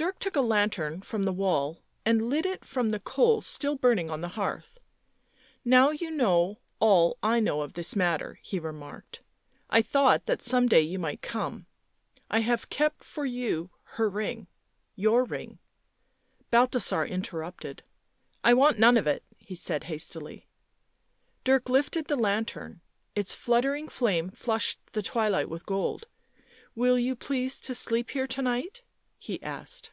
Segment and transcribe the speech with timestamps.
[0.00, 4.12] Dirk took a lantern from the wall and lit it from the coals still burning
[4.12, 4.78] on the hearth.
[5.64, 9.24] "Now you know all I know of this matter," he remarked."
[9.70, 11.66] I thought that some day you might come.
[12.30, 14.46] I have kept for you her ring—
[15.04, 15.58] your ring"
[16.52, 17.82] Balthasar interrupted."
[18.44, 20.46] I want none of it," he said hastily.
[21.42, 22.82] Dirk lifted the lantern;
[23.16, 26.06] its fluttering flame flushed the twilight with gold."
[26.76, 28.84] Will you please to sleep here to night?"
[29.20, 29.90] he asked.